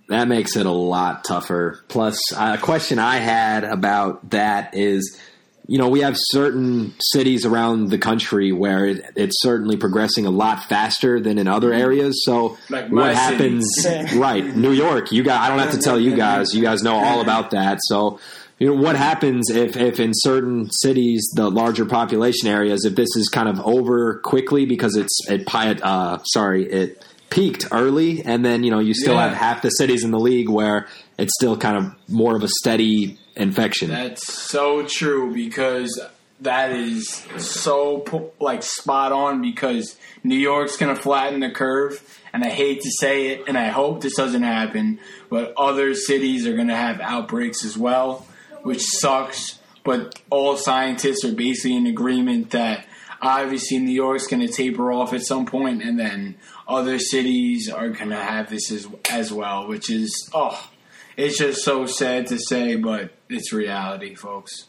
That 0.07 0.27
makes 0.27 0.55
it 0.55 0.65
a 0.65 0.71
lot 0.71 1.23
tougher. 1.23 1.83
Plus, 1.87 2.19
a 2.37 2.57
question 2.59 2.99
I 2.99 3.17
had 3.17 3.63
about 3.63 4.29
that 4.29 4.75
is 4.75 5.19
you 5.67 5.77
know, 5.77 5.87
we 5.89 6.01
have 6.01 6.15
certain 6.17 6.93
cities 6.99 7.45
around 7.45 7.89
the 7.89 7.97
country 7.97 8.51
where 8.51 8.85
it, 8.85 9.03
it's 9.15 9.41
certainly 9.41 9.77
progressing 9.77 10.25
a 10.25 10.29
lot 10.29 10.63
faster 10.65 11.19
than 11.19 11.37
in 11.37 11.47
other 11.47 11.73
areas. 11.73 12.21
So 12.25 12.57
Like 12.69 12.89
what 12.89 13.15
happens? 13.15 13.65
Right, 14.15 14.45
New 14.55 14.71
York. 14.71 15.11
You 15.11 15.23
got. 15.23 15.41
I 15.41 15.49
don't 15.49 15.59
have 15.59 15.71
to 15.71 15.79
tell 15.79 15.99
you 15.99 16.15
guys. 16.15 16.53
You 16.53 16.61
guys 16.61 16.83
know 16.83 16.95
all 16.95 17.21
about 17.21 17.51
that. 17.51 17.79
So. 17.83 18.19
You 18.57 18.67
know 18.73 18.81
what 18.81 18.95
happens 18.95 19.49
if, 19.49 19.75
if 19.75 19.99
in 19.99 20.11
certain 20.13 20.71
cities, 20.71 21.29
the 21.35 21.51
larger 21.51 21.83
population 21.83 22.47
areas, 22.47 22.85
if 22.85 22.95
this 22.95 23.09
is 23.17 23.27
kind 23.27 23.49
of 23.49 23.59
over 23.59 24.19
quickly 24.19 24.65
because 24.65 24.95
it's 24.95 25.29
it 25.29 25.45
pi- 25.45 25.73
uh, 25.73 26.19
sorry 26.23 26.63
it 26.63 27.05
peaked 27.29 27.65
early, 27.73 28.23
and 28.23 28.45
then 28.45 28.63
you 28.63 28.71
know 28.71 28.79
you 28.79 28.93
still 28.93 29.15
Yeah. 29.15 29.27
have 29.27 29.37
half 29.37 29.61
the 29.61 29.71
cities 29.71 30.05
in 30.05 30.11
the 30.11 30.19
league 30.21 30.47
where 30.47 30.87
it's 31.19 31.33
still 31.37 31.57
kind 31.57 31.75
of 31.75 31.93
more 32.07 32.37
of 32.37 32.43
a 32.43 32.47
steady 32.47 33.17
infection. 33.35 33.89
That's 33.89 34.25
so 34.49 34.85
true 34.85 35.33
because 35.33 35.99
that 36.41 36.71
is 36.71 37.25
so 37.37 38.31
like 38.39 38.63
spot 38.63 39.11
on 39.11 39.41
because 39.41 39.97
New 40.23 40.37
York's 40.37 40.77
going 40.77 40.95
to 40.95 41.01
flatten 41.01 41.39
the 41.39 41.51
curve 41.51 42.01
and 42.33 42.43
I 42.43 42.49
hate 42.49 42.81
to 42.81 42.91
say 42.99 43.27
it 43.27 43.47
and 43.47 43.57
I 43.57 43.69
hope 43.69 44.01
this 44.01 44.15
doesn't 44.15 44.43
happen 44.43 44.99
but 45.29 45.53
other 45.55 45.93
cities 45.93 46.45
are 46.45 46.55
going 46.55 46.67
to 46.67 46.75
have 46.75 46.99
outbreaks 46.99 47.63
as 47.63 47.77
well 47.77 48.27
which 48.63 48.83
sucks 48.83 49.59
but 49.85 50.19
all 50.29 50.57
scientists 50.57 51.23
are 51.23 51.31
basically 51.31 51.77
in 51.77 51.87
agreement 51.87 52.51
that 52.51 52.85
obviously 53.21 53.79
New 53.79 53.93
York's 53.93 54.27
going 54.27 54.45
to 54.45 54.51
taper 54.51 54.91
off 54.91 55.13
at 55.13 55.21
some 55.21 55.45
point 55.45 55.81
and 55.81 55.97
then 55.97 56.35
other 56.67 56.99
cities 56.99 57.69
are 57.69 57.89
going 57.89 58.09
to 58.09 58.17
have 58.17 58.49
this 58.49 58.71
as 58.71 58.87
as 59.09 59.31
well 59.31 59.69
which 59.69 59.89
is 59.89 60.29
oh 60.33 60.69
it's 61.17 61.37
just 61.37 61.63
so 61.63 61.85
sad 61.85 62.27
to 62.27 62.37
say, 62.37 62.75
but 62.75 63.11
it's 63.29 63.53
reality, 63.53 64.15
folks. 64.15 64.65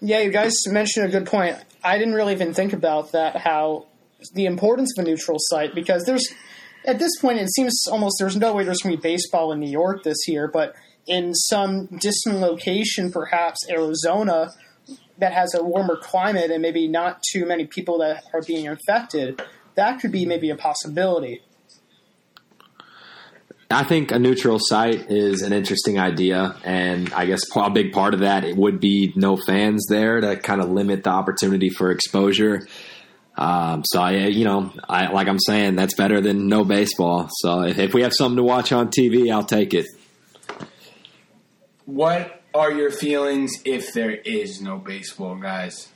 Yeah, 0.00 0.20
you 0.20 0.30
guys 0.30 0.52
mentioned 0.66 1.06
a 1.06 1.08
good 1.08 1.26
point. 1.26 1.56
I 1.84 1.98
didn't 1.98 2.14
really 2.14 2.32
even 2.32 2.54
think 2.54 2.72
about 2.72 3.12
that, 3.12 3.36
how 3.36 3.86
the 4.34 4.46
importance 4.46 4.92
of 4.96 5.04
a 5.04 5.08
neutral 5.08 5.38
site, 5.38 5.74
because 5.74 6.04
there's, 6.04 6.28
at 6.84 6.98
this 6.98 7.16
point, 7.20 7.38
it 7.38 7.52
seems 7.52 7.84
almost 7.90 8.16
there's 8.18 8.36
no 8.36 8.52
way 8.52 8.64
there's 8.64 8.80
going 8.82 8.96
to 8.96 9.00
be 9.00 9.08
baseball 9.10 9.52
in 9.52 9.60
New 9.60 9.70
York 9.70 10.02
this 10.02 10.26
year, 10.26 10.48
but 10.48 10.74
in 11.06 11.34
some 11.34 11.86
distant 11.86 12.38
location, 12.38 13.12
perhaps 13.12 13.58
Arizona, 13.68 14.50
that 15.18 15.32
has 15.32 15.54
a 15.54 15.62
warmer 15.62 15.96
climate 15.96 16.50
and 16.50 16.62
maybe 16.62 16.88
not 16.88 17.22
too 17.32 17.46
many 17.46 17.66
people 17.66 17.98
that 17.98 18.24
are 18.32 18.42
being 18.42 18.66
infected, 18.66 19.40
that 19.74 20.00
could 20.00 20.10
be 20.10 20.26
maybe 20.26 20.50
a 20.50 20.56
possibility. 20.56 21.42
I 23.72 23.84
think 23.84 24.10
a 24.10 24.18
neutral 24.18 24.58
site 24.60 25.10
is 25.10 25.42
an 25.42 25.52
interesting 25.52 25.98
idea, 25.98 26.56
and 26.64 27.12
I 27.12 27.26
guess 27.26 27.42
a 27.54 27.70
big 27.70 27.92
part 27.92 28.14
of 28.14 28.20
that 28.20 28.44
it 28.44 28.56
would 28.56 28.80
be 28.80 29.12
no 29.16 29.36
fans 29.36 29.86
there 29.88 30.20
to 30.20 30.36
kind 30.36 30.60
of 30.60 30.70
limit 30.70 31.04
the 31.04 31.10
opportunity 31.10 31.70
for 31.70 31.90
exposure. 31.90 32.66
Um, 33.36 33.82
so 33.84 34.00
I, 34.00 34.12
you 34.26 34.44
know, 34.44 34.72
I 34.88 35.10
like 35.12 35.28
I'm 35.28 35.38
saying 35.38 35.76
that's 35.76 35.94
better 35.94 36.20
than 36.20 36.48
no 36.48 36.64
baseball. 36.64 37.28
So 37.30 37.62
if, 37.62 37.78
if 37.78 37.94
we 37.94 38.02
have 38.02 38.12
something 38.12 38.36
to 38.36 38.42
watch 38.42 38.72
on 38.72 38.88
TV, 38.88 39.32
I'll 39.32 39.44
take 39.44 39.74
it. 39.74 39.86
What 41.86 42.42
are 42.54 42.70
your 42.70 42.90
feelings 42.90 43.52
if 43.64 43.92
there 43.92 44.10
is 44.10 44.60
no 44.60 44.76
baseball, 44.78 45.36
guys? 45.36 45.88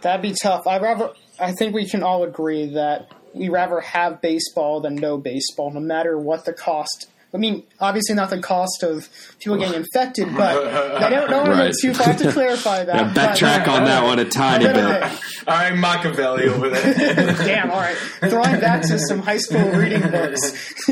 That'd 0.00 0.22
be 0.22 0.34
tough. 0.40 0.66
I 0.66 0.78
rather. 0.78 1.12
I 1.38 1.52
think 1.52 1.74
we 1.74 1.88
can 1.88 2.02
all 2.02 2.24
agree 2.24 2.74
that 2.74 3.10
we 3.34 3.48
rather 3.48 3.80
have 3.80 4.20
baseball 4.20 4.80
than 4.80 4.94
no 4.94 5.16
baseball, 5.18 5.70
no 5.72 5.80
matter 5.80 6.18
what 6.18 6.44
the 6.44 6.52
cost. 6.52 7.06
I 7.34 7.38
mean, 7.38 7.62
obviously 7.80 8.14
not 8.14 8.28
the 8.28 8.40
cost 8.42 8.82
of 8.82 9.08
people 9.40 9.56
getting 9.56 9.74
infected, 9.80 10.28
but 10.36 10.66
I 10.66 11.08
don't 11.08 11.30
know 11.30 11.44
Right. 11.46 11.72
too 11.80 11.94
far 11.94 12.12
to 12.12 12.30
clarify 12.34 12.84
that. 12.84 12.94
Yeah, 12.94 13.12
backtrack 13.14 13.64
but, 13.64 13.68
on 13.80 13.84
that 13.86 14.04
one 14.04 14.18
a 14.18 14.26
tiny 14.26 14.66
little 14.66 14.82
bit. 14.82 15.00
bit. 15.02 15.20
All 15.48 15.54
right, 15.56 15.74
Machiavelli 15.74 16.48
over 16.48 16.68
there. 16.68 16.94
Damn, 17.38 17.70
all 17.70 17.80
right. 17.80 17.96
Throwing 17.96 18.60
back 18.60 18.82
to 18.82 18.98
some 18.98 19.20
high 19.20 19.38
school 19.38 19.62
reading 19.70 20.02
books. 20.10 20.86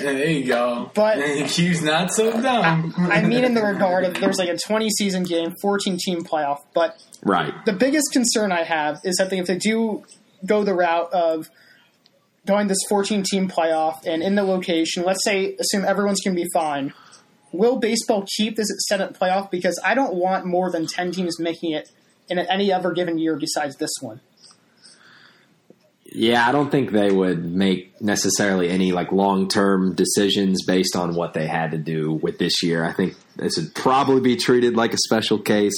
there 0.00 0.28
you 0.30 0.46
go. 0.48 0.90
But- 0.94 1.18
Q's 1.48 1.80
not 1.82 2.12
so 2.12 2.42
dumb. 2.42 2.92
I 2.98 3.22
mean, 3.22 3.44
in 3.44 3.54
the 3.54 3.62
regard 3.62 4.02
of 4.04 4.14
there's 4.14 4.38
like 4.38 4.48
a 4.48 4.58
20 4.58 4.90
season 4.90 5.22
game, 5.22 5.54
14 5.62 5.96
team 6.04 6.24
playoff, 6.24 6.58
but 6.74 7.00
Right. 7.22 7.54
the 7.66 7.72
biggest 7.72 8.06
concern 8.12 8.50
I 8.50 8.64
have 8.64 9.00
is 9.04 9.14
that 9.18 9.32
if 9.32 9.46
they 9.46 9.56
do 9.58 10.02
go 10.44 10.64
the 10.64 10.74
route 10.74 11.12
of 11.12 11.48
going 12.46 12.68
this 12.68 12.78
14 12.88 13.22
team 13.22 13.48
playoff 13.48 14.04
and 14.06 14.22
in 14.22 14.34
the 14.34 14.42
location, 14.42 15.04
let's 15.04 15.24
say, 15.24 15.56
assume 15.58 15.84
everyone's 15.84 16.20
going 16.20 16.36
to 16.36 16.42
be 16.42 16.48
fine, 16.52 16.92
will 17.52 17.78
baseball 17.78 18.26
keep 18.36 18.56
this 18.56 18.68
Senate 18.88 19.14
playoff? 19.18 19.50
Because 19.50 19.80
I 19.84 19.94
don't 19.94 20.14
want 20.14 20.44
more 20.44 20.70
than 20.70 20.86
10 20.86 21.12
teams 21.12 21.40
making 21.40 21.72
it 21.72 21.90
in 22.28 22.38
any 22.38 22.72
other 22.72 22.92
given 22.92 23.18
year 23.18 23.36
besides 23.36 23.76
this 23.76 23.92
one. 24.00 24.20
Yeah, 26.16 26.48
I 26.48 26.52
don't 26.52 26.70
think 26.70 26.92
they 26.92 27.10
would 27.10 27.44
make 27.44 28.00
necessarily 28.00 28.70
any 28.70 28.92
like 28.92 29.10
long 29.10 29.48
term 29.48 29.96
decisions 29.96 30.64
based 30.64 30.94
on 30.94 31.16
what 31.16 31.32
they 31.32 31.48
had 31.48 31.72
to 31.72 31.78
do 31.78 32.12
with 32.12 32.38
this 32.38 32.62
year. 32.62 32.84
I 32.84 32.92
think 32.92 33.16
this 33.34 33.56
would 33.56 33.74
probably 33.74 34.20
be 34.20 34.36
treated 34.36 34.76
like 34.76 34.94
a 34.94 34.98
special 34.98 35.40
case. 35.40 35.74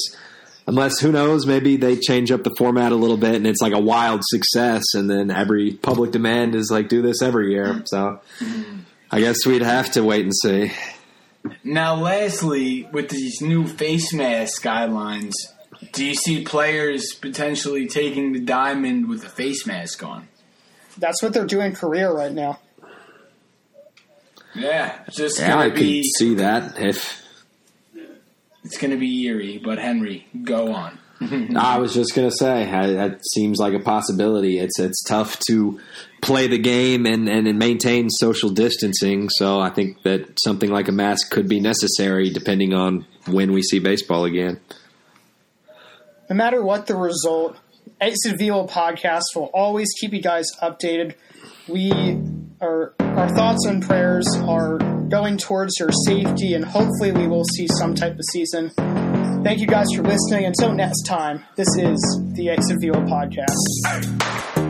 Unless 0.68 0.98
who 1.00 1.12
knows, 1.12 1.46
maybe 1.46 1.76
they 1.76 1.96
change 1.96 2.32
up 2.32 2.42
the 2.42 2.54
format 2.58 2.90
a 2.90 2.96
little 2.96 3.16
bit 3.16 3.36
and 3.36 3.46
it's 3.46 3.60
like 3.62 3.72
a 3.72 3.80
wild 3.80 4.22
success 4.24 4.82
and 4.94 5.08
then 5.08 5.30
every 5.30 5.74
public 5.74 6.10
demand 6.10 6.56
is 6.56 6.70
like 6.70 6.88
do 6.88 7.02
this 7.02 7.22
every 7.22 7.52
year. 7.52 7.82
So 7.86 8.20
I 9.10 9.20
guess 9.20 9.46
we'd 9.46 9.62
have 9.62 9.92
to 9.92 10.02
wait 10.02 10.24
and 10.24 10.34
see. 10.34 10.72
Now, 11.62 11.94
lastly, 11.94 12.88
with 12.90 13.08
these 13.10 13.40
new 13.40 13.68
face 13.68 14.12
mask 14.12 14.62
guidelines, 14.64 15.34
do 15.92 16.04
you 16.04 16.14
see 16.14 16.42
players 16.42 17.14
potentially 17.14 17.86
taking 17.86 18.32
the 18.32 18.40
diamond 18.40 19.08
with 19.08 19.24
a 19.24 19.28
face 19.28 19.66
mask 19.66 20.02
on? 20.02 20.26
That's 20.98 21.22
what 21.22 21.32
they're 21.32 21.46
doing 21.46 21.74
career 21.74 22.10
right 22.10 22.32
now. 22.32 22.58
Yeah, 24.54 24.98
just 25.10 25.38
Yeah, 25.38 25.58
I 25.58 25.68
gonna 25.68 25.70
could 25.70 25.80
be 25.80 26.02
see 26.02 26.34
that 26.36 26.78
if 26.78 27.22
it's 28.66 28.78
gonna 28.78 28.96
be 28.96 29.26
eerie. 29.26 29.58
But 29.62 29.78
Henry, 29.78 30.26
go 30.42 30.72
on. 30.74 30.98
I 31.56 31.78
was 31.78 31.94
just 31.94 32.14
gonna 32.14 32.30
say 32.30 32.64
that 32.64 33.20
seems 33.32 33.58
like 33.58 33.72
a 33.72 33.78
possibility. 33.78 34.58
It's 34.58 34.78
it's 34.78 35.02
tough 35.04 35.38
to 35.48 35.80
play 36.20 36.46
the 36.48 36.58
game 36.58 37.06
and, 37.06 37.28
and, 37.28 37.46
and 37.46 37.58
maintain 37.58 38.10
social 38.10 38.50
distancing. 38.50 39.28
So 39.30 39.60
I 39.60 39.70
think 39.70 40.02
that 40.02 40.38
something 40.42 40.70
like 40.70 40.88
a 40.88 40.92
mask 40.92 41.30
could 41.30 41.48
be 41.48 41.60
necessary 41.60 42.30
depending 42.30 42.74
on 42.74 43.06
when 43.26 43.52
we 43.52 43.62
see 43.62 43.78
baseball 43.78 44.24
again. 44.24 44.60
no 46.28 46.34
matter 46.36 46.62
what 46.62 46.86
the 46.86 46.96
result, 46.96 47.56
Exit 48.00 48.38
Velo 48.38 48.66
podcast 48.66 49.22
will 49.34 49.50
always 49.54 49.88
keep 50.00 50.12
you 50.12 50.20
guys 50.20 50.46
updated. 50.60 51.14
We 51.68 51.92
are 52.60 52.94
our 53.00 53.28
thoughts 53.28 53.64
and 53.64 53.82
prayers 53.82 54.26
are 54.42 54.78
going 55.08 55.38
towards 55.38 55.78
your 55.78 55.90
safety, 56.06 56.54
and 56.54 56.64
hopefully, 56.64 57.12
we 57.12 57.26
will 57.26 57.44
see 57.44 57.68
some 57.78 57.94
type 57.94 58.14
of 58.14 58.24
season. 58.32 58.70
Thank 59.44 59.60
you 59.60 59.66
guys 59.66 59.86
for 59.94 60.02
listening. 60.02 60.44
Until 60.44 60.72
next 60.72 61.02
time, 61.02 61.44
this 61.56 61.68
is 61.76 62.22
the 62.34 62.50
Exit 62.50 62.78
Velo 62.80 63.00
podcast. 63.06 64.65